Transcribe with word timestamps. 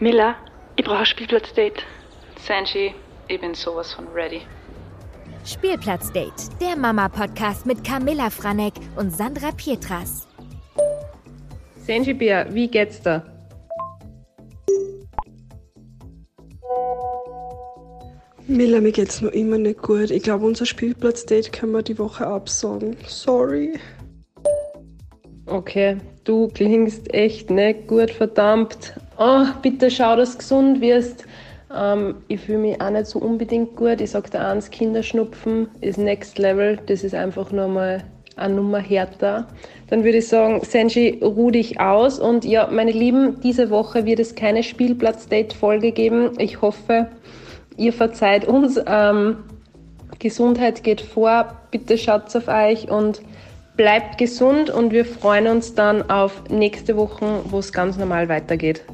Miller, 0.00 0.36
ich 0.76 0.84
brauche 0.84 1.00
ein 1.00 1.06
Spielplatzdate. 1.06 1.82
Sanji, 2.46 2.94
ich 3.26 3.40
bin 3.40 3.52
sowas 3.54 3.92
von 3.92 4.06
ready. 4.14 4.42
Spielplatzdate, 5.44 6.50
der 6.60 6.76
Mama-Podcast 6.76 7.66
mit 7.66 7.82
Camilla 7.82 8.30
Franek 8.30 8.74
und 8.94 9.10
Sandra 9.10 9.50
Pietras. 9.50 10.28
Sanji 11.84 12.14
Bär, 12.14 12.46
wie 12.54 12.68
geht's 12.68 13.02
da? 13.02 13.24
Miller, 18.46 18.80
mir 18.80 18.92
geht's 18.92 19.20
noch 19.20 19.32
immer 19.32 19.58
nicht 19.58 19.82
gut. 19.82 20.12
Ich 20.12 20.22
glaube, 20.22 20.46
unser 20.46 20.64
Spielplatzdate 20.64 21.50
können 21.50 21.72
wir 21.72 21.82
die 21.82 21.98
Woche 21.98 22.24
absagen. 22.24 22.96
Sorry. 23.04 23.80
Okay, 25.46 25.96
du 26.22 26.46
klingst 26.46 27.12
echt 27.12 27.50
nicht 27.50 27.88
gut, 27.88 28.12
verdammt. 28.12 28.94
Oh, 29.20 29.46
bitte 29.62 29.90
schau, 29.90 30.14
dass 30.14 30.32
du 30.32 30.38
gesund 30.38 30.80
wirst. 30.80 31.24
Ähm, 31.74 32.14
ich 32.28 32.40
fühle 32.40 32.58
mich 32.58 32.80
auch 32.80 32.90
nicht 32.90 33.06
so 33.06 33.18
unbedingt 33.18 33.74
gut. 33.74 34.00
Ich 34.00 34.12
sag 34.12 34.30
dir 34.30 34.40
eins, 34.40 34.70
Kinderschnupfen 34.70 35.68
ist 35.80 35.98
next 35.98 36.38
level. 36.38 36.78
Das 36.86 37.02
ist 37.02 37.16
einfach 37.16 37.50
nur 37.50 37.66
mal 37.66 38.04
eine 38.36 38.54
Nummer 38.54 38.78
härter. 38.78 39.48
Dann 39.88 40.04
würde 40.04 40.18
ich 40.18 40.28
sagen, 40.28 40.60
Senji, 40.62 41.18
ruh 41.20 41.50
dich 41.50 41.80
aus. 41.80 42.20
Und 42.20 42.44
ja, 42.44 42.68
meine 42.70 42.92
Lieben, 42.92 43.40
diese 43.40 43.70
Woche 43.70 44.04
wird 44.06 44.20
es 44.20 44.36
keine 44.36 44.62
Spielplatz-Date-Folge 44.62 45.90
geben. 45.90 46.30
Ich 46.38 46.62
hoffe, 46.62 47.08
ihr 47.76 47.92
verzeiht 47.92 48.46
uns. 48.46 48.80
Ähm, 48.86 49.38
Gesundheit 50.20 50.84
geht 50.84 51.00
vor. 51.00 51.56
Bitte 51.72 51.98
schaut 51.98 52.34
auf 52.36 52.46
euch 52.46 52.88
und 52.88 53.20
bleibt 53.76 54.18
gesund. 54.18 54.70
Und 54.70 54.92
wir 54.92 55.04
freuen 55.04 55.48
uns 55.48 55.74
dann 55.74 56.08
auf 56.08 56.44
nächste 56.48 56.96
Woche, 56.96 57.40
wo 57.46 57.58
es 57.58 57.72
ganz 57.72 57.96
normal 57.96 58.28
weitergeht. 58.28 58.84